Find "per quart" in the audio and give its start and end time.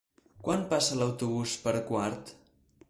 1.67-2.37